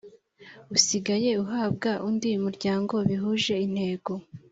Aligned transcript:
usigaye 0.75 1.29
uhabwa 1.43 1.89
undi 2.07 2.31
muryango 2.45 2.95
bihuje 3.07 3.53
intego 3.67 4.11